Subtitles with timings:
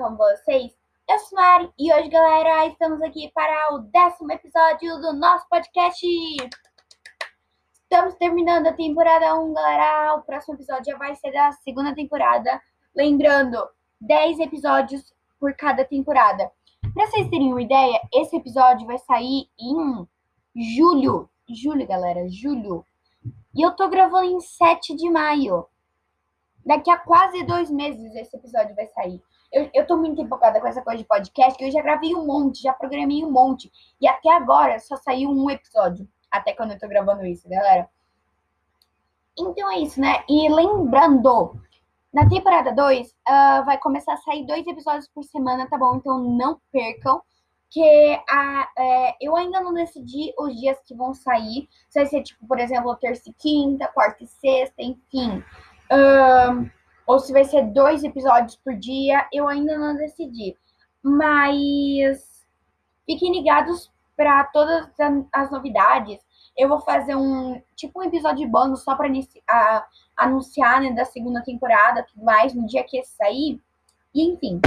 [0.00, 0.72] com vocês?
[1.06, 6.06] Eu sou Mari e hoje, galera, estamos aqui para o décimo episódio do nosso podcast.
[7.82, 10.14] Estamos terminando a temporada 1, galera.
[10.14, 12.62] O próximo episódio já vai ser da segunda temporada.
[12.96, 13.58] Lembrando,
[14.00, 16.50] 10 episódios por cada temporada.
[16.94, 20.08] Para vocês terem uma ideia, esse episódio vai sair em
[20.74, 21.28] julho.
[21.46, 22.86] Julho, galera, julho.
[23.54, 25.66] E eu tô gravando em 7 de maio.
[26.64, 29.22] Daqui a quase dois meses esse episódio vai sair.
[29.52, 32.24] Eu, eu tô muito empolgada com essa coisa de podcast, que eu já gravei um
[32.24, 33.70] monte, já programei um monte.
[34.00, 36.08] E até agora só saiu um episódio.
[36.30, 37.88] Até quando eu tô gravando isso, galera.
[39.36, 40.22] Então é isso, né?
[40.28, 41.60] E lembrando,
[42.12, 45.96] na temporada 2, uh, ah, vai começar a sair dois episódios por semana, tá bom?
[45.96, 47.20] Então não percam.
[47.72, 51.68] Que a, é, eu ainda não decidi os dias que vão sair.
[51.88, 55.40] Se vai ser, tipo, por exemplo, terça e quinta, quarta e sexta, enfim.
[55.92, 56.68] Um,
[57.10, 60.56] ou se vai ser dois episódios por dia, eu ainda não decidi.
[61.02, 62.46] Mas
[63.04, 64.88] fiquem ligados para todas
[65.32, 66.20] as novidades.
[66.56, 69.08] Eu vou fazer um tipo um episódio bônus só para
[70.16, 73.60] anunciar né, da segunda temporada, tudo mais, no dia que esse sair.
[74.14, 74.60] E enfim.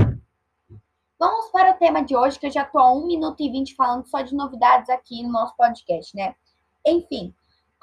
[1.18, 3.74] Vamos para o tema de hoje, que eu já tô a 1 minuto e 20
[3.74, 6.36] falando só de novidades aqui no nosso podcast, né?
[6.86, 7.34] Enfim,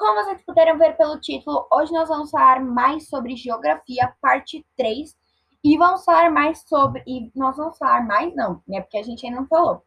[0.00, 5.14] como vocês puderam ver pelo título, hoje nós vamos falar mais sobre geografia, parte 3.
[5.62, 7.04] E vamos falar mais sobre.
[7.06, 8.80] E nós vamos falar mais, não, né?
[8.80, 9.84] Porque a gente ainda não falou.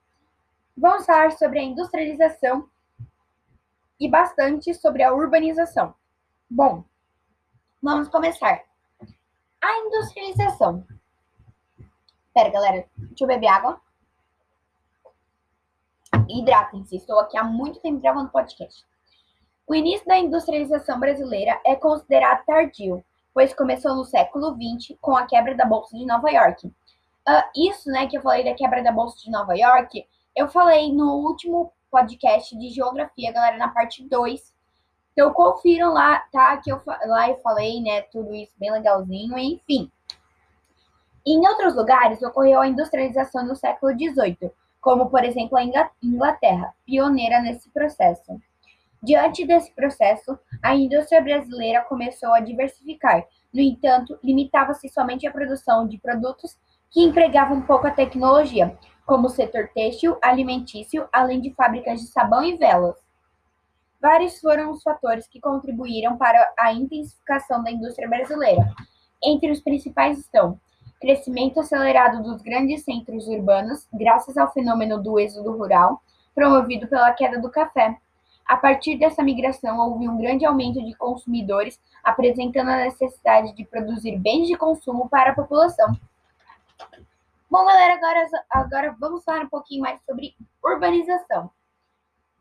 [0.78, 2.70] Vamos falar sobre a industrialização
[4.00, 5.96] e bastante sobre a urbanização.
[6.48, 6.84] Bom,
[7.82, 8.62] vamos começar.
[9.60, 10.86] A industrialização.
[12.36, 13.82] Pera, galera, deixa eu beber água.
[16.30, 18.86] Hidratem-se, estou aqui há muito tempo gravando podcast.
[19.66, 23.04] O início da industrialização brasileira é considerado tardio,
[23.34, 26.68] pois começou no século XX com a quebra da Bolsa de Nova York.
[26.68, 30.92] Uh, isso, né, que eu falei da quebra da Bolsa de Nova York, eu falei
[30.92, 34.54] no último podcast de geografia, galera, na parte 2.
[35.14, 36.58] Então confiram lá, tá?
[36.58, 39.90] Que eu lá eu falei, né, tudo isso bem legalzinho, enfim.
[41.26, 45.64] Em outros lugares ocorreu a industrialização no século XVIII, como por exemplo a
[46.04, 48.42] Inglaterra, pioneira nesse processo.
[49.04, 53.26] Diante desse processo, a indústria brasileira começou a diversificar.
[53.54, 56.58] No entanto, limitava-se somente à produção de produtos
[56.90, 62.56] que empregavam pouca tecnologia, como o setor têxtil, alimentício, além de fábricas de sabão e
[62.56, 62.96] velas.
[64.02, 68.74] Vários foram os fatores que contribuíram para a intensificação da indústria brasileira.
[69.22, 70.58] Entre os principais estão
[71.02, 76.02] crescimento acelerado dos grandes centros urbanos, graças ao fenômeno do êxodo rural,
[76.34, 77.98] promovido pela queda do café,
[78.46, 84.18] a partir dessa migração, houve um grande aumento de consumidores, apresentando a necessidade de produzir
[84.18, 85.98] bens de consumo para a população.
[87.50, 91.52] Bom, galera, agora, agora vamos falar um pouquinho mais sobre urbanização.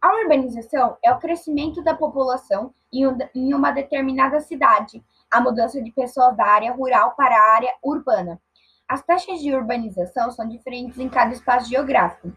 [0.01, 6.37] A urbanização é o crescimento da população em uma determinada cidade, a mudança de pessoas
[6.37, 8.41] da área rural para a área urbana.
[8.89, 12.33] As taxas de urbanização são diferentes em cada espaço geográfico.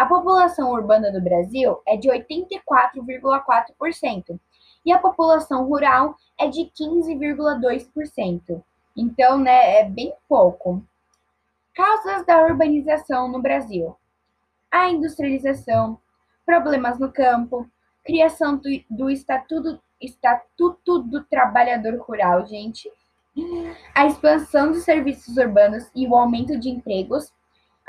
[0.00, 4.40] A população urbana do Brasil é de 84,4%
[4.82, 8.62] e a população rural é de 15,2%.
[8.96, 10.82] Então, né, é bem pouco.
[11.74, 13.94] Causas da urbanização no Brasil:
[14.70, 15.98] a industrialização,
[16.46, 17.68] problemas no campo,
[18.02, 22.90] criação do, do estatuto, estatuto do Trabalhador Rural, gente,
[23.94, 27.30] a expansão dos serviços urbanos e o aumento de empregos,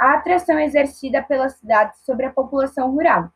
[0.02, 3.30] a atração exercida pelas cidades sobre a população rural.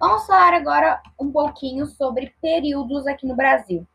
[0.00, 3.86] Vamos falar agora um pouquinho sobre períodos aqui no Brasil.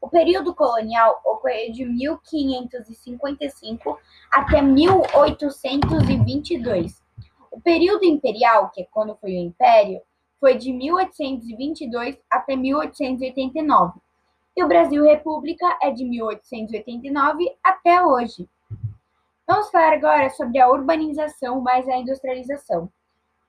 [0.00, 4.00] O período colonial ocorreu de 1555
[4.32, 7.00] até 1822.
[7.52, 10.00] O período imperial, que é quando foi o Império,
[10.40, 14.00] foi de 1822 até 1889.
[14.56, 18.48] E o Brasil República é de 1889 até hoje.
[19.50, 22.88] Vamos falar agora sobre a urbanização mais a industrialização.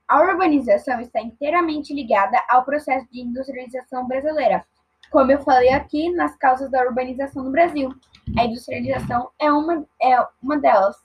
[0.08, 4.66] A urbanização está inteiramente ligada ao processo de industrialização brasileira.
[5.12, 7.94] Como eu falei aqui nas causas da urbanização no Brasil,
[8.36, 10.98] a industrialização é uma, é uma delas,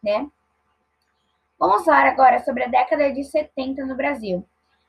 [0.00, 0.30] né?
[1.58, 4.46] Vamos falar agora sobre a década de 70 no Brasil.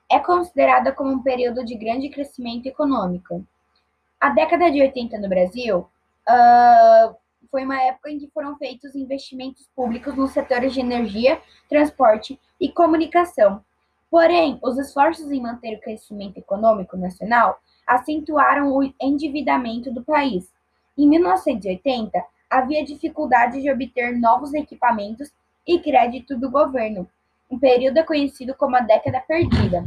[0.08, 3.44] É considerada como um período de grande crescimento econômico.
[4.22, 5.80] A década de 80 no Brasil
[6.30, 7.18] uh,
[7.50, 12.72] foi uma época em que foram feitos investimentos públicos nos setores de energia, transporte e
[12.72, 13.64] comunicação.
[14.10, 20.52] Porém, os esforços em manter o crescimento econômico nacional acentuaram o endividamento do país.
[20.98, 25.32] Em 1980, havia dificuldade de obter novos equipamentos
[25.66, 27.08] e crédito do governo.
[27.50, 29.84] Um período conhecido como a década perdida.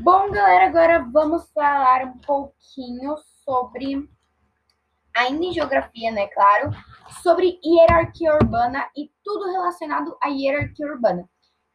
[0.00, 4.08] Bom, galera, agora vamos falar um pouquinho sobre,
[5.16, 6.70] ainda em geografia, né, claro,
[7.22, 11.28] sobre hierarquia urbana e tudo relacionado à hierarquia urbana.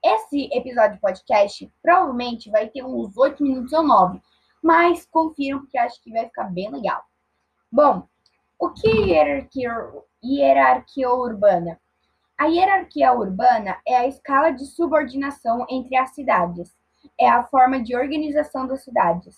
[0.03, 4.21] Esse episódio de podcast provavelmente vai ter uns 8 minutos ou 9,
[4.61, 7.03] mas confiram porque acho que vai ficar bem legal.
[7.71, 8.07] Bom,
[8.59, 9.71] o que é hierarquia,
[10.23, 11.79] hierarquia urbana?
[12.37, 16.75] A hierarquia urbana é a escala de subordinação entre as cidades.
[17.19, 19.37] É a forma de organização das cidades.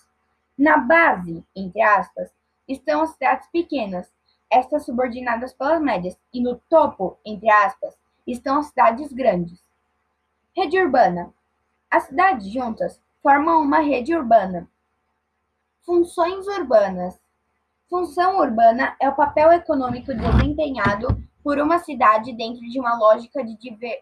[0.58, 2.32] Na base, entre aspas,
[2.68, 4.12] estão as cidades pequenas,
[4.50, 9.64] estas subordinadas pelas médias, e no topo, entre aspas, estão as cidades grandes.
[10.56, 11.34] Rede urbana.
[11.90, 14.70] As cidades juntas formam uma rede urbana.
[15.86, 17.20] Funções urbanas.
[17.90, 21.08] Função urbana é o papel econômico desempenhado
[21.44, 23.58] por uma cidade dentro de uma lógica de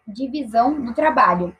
[0.06, 1.56] divisão do trabalho.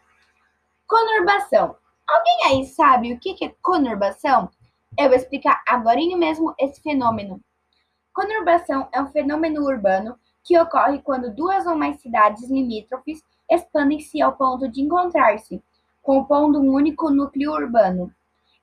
[0.87, 1.77] Conurbação.
[2.07, 4.51] Alguém aí sabe o que é conurbação?
[4.99, 7.41] Eu vou explicar agora mesmo esse fenômeno.
[8.13, 14.37] Conurbação é um fenômeno urbano que ocorre quando duas ou mais cidades limítrofes expandem-se ao
[14.37, 15.63] ponto de encontrar-se,
[16.03, 18.13] compondo um único núcleo urbano.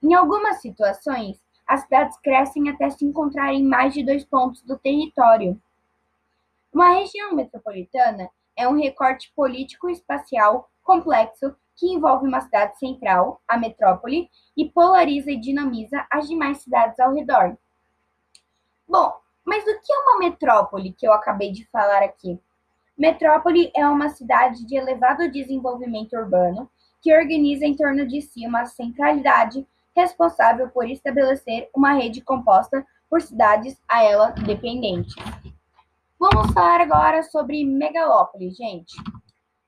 [0.04, 4.78] Em algumas situações, as cidades crescem até se encontrarem em mais de dois pontos do
[4.78, 5.60] território.
[6.72, 14.30] Uma região metropolitana é um recorte político-espacial complexo que envolve uma cidade central, a metrópole,
[14.56, 17.58] e polariza e dinamiza as demais cidades ao redor.
[18.88, 19.14] Bom,
[19.46, 22.38] mas o que é uma metrópole que eu acabei de falar aqui?
[22.98, 26.70] Metrópole é uma cidade de elevado desenvolvimento urbano
[27.02, 29.66] que organiza em torno de si uma centralidade
[29.96, 35.16] responsável por estabelecer uma rede composta por cidades a ela dependentes.
[36.20, 38.94] Vamos falar agora sobre megalópole, gente.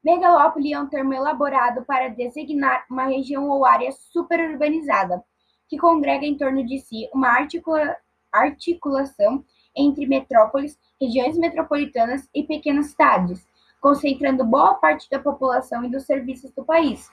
[0.04, 5.24] Megalópole é um termo elaborado para designar uma região ou área superurbanizada,
[5.68, 7.96] que congrega em torno de si uma articula
[8.32, 9.44] articulação
[9.76, 13.46] entre metrópoles, regiões metropolitanas e pequenas cidades,
[13.80, 17.10] concentrando boa parte da população e dos serviços do país.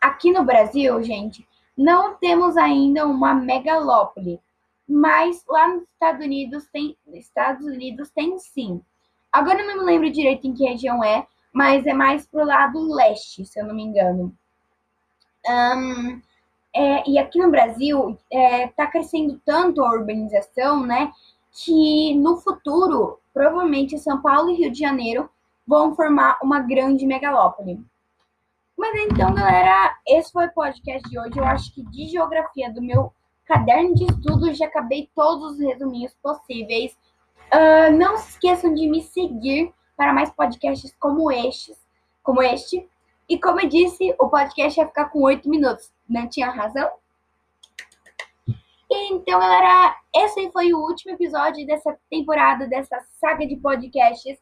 [0.00, 1.46] Aqui no Brasil, gente,
[1.76, 4.40] não temos ainda uma megalópole,
[4.88, 8.80] mas lá nos Estados Unidos tem, Estados Unidos tem sim.
[9.32, 11.26] Agora não me lembro direito em que região é,
[11.58, 14.32] mas é mais pro lado leste, se eu não me engano.
[15.44, 16.22] Um,
[16.72, 21.12] é, e aqui no Brasil está é, crescendo tanto a urbanização, né,
[21.50, 25.28] que no futuro, provavelmente São Paulo e Rio de Janeiro
[25.66, 27.84] vão formar uma grande megalópole.
[28.76, 31.36] Mas então, galera, esse foi o podcast de hoje.
[31.36, 33.12] Eu acho que de geografia do meu
[33.44, 36.96] caderno de estudos já acabei todos os resuminhos possíveis.
[37.52, 41.76] Uh, não se esqueçam de me seguir para mais podcasts como estes,
[42.22, 42.88] como este.
[43.28, 45.92] E como eu disse, o podcast ia ficar com oito minutos.
[46.08, 46.88] Não tinha razão?
[48.90, 54.38] Então, galera, esse foi o último episódio dessa temporada, dessa saga de podcasts.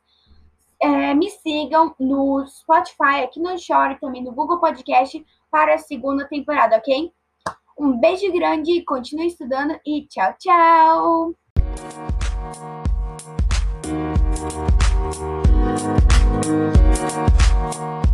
[0.80, 6.28] É, me sigam no Spotify, aqui no Shore, também no Google Podcast para a segunda
[6.28, 7.10] temporada, ok?
[7.78, 11.34] Um beijo grande, continue estudando e tchau, tchau!
[15.12, 15.46] Thank
[17.76, 18.05] you.